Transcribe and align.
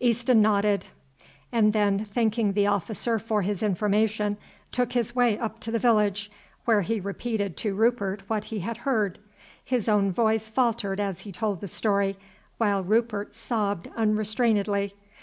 Easton 0.00 0.40
nodded, 0.40 0.86
and 1.52 1.74
then, 1.74 2.06
thanking 2.06 2.54
the 2.54 2.66
officer 2.66 3.18
for 3.18 3.42
his 3.42 3.62
information, 3.62 4.38
took 4.72 4.94
his 4.94 5.14
way 5.14 5.38
up 5.38 5.60
to 5.60 5.70
the 5.70 5.78
village, 5.78 6.30
where 6.64 6.80
he 6.80 6.98
repeated 7.00 7.54
to 7.58 7.74
Rupert 7.74 8.22
what 8.26 8.44
he 8.44 8.60
had 8.60 8.78
heard. 8.78 9.18
His 9.62 9.86
own 9.86 10.10
voice 10.10 10.48
faltered 10.48 11.00
as 11.00 11.20
he 11.20 11.32
told 11.32 11.60
the 11.60 11.68
story, 11.68 12.16
while 12.56 12.82
Rupert 12.82 13.34
sobbed 13.34 13.88
unrestrainedly. 13.94 14.94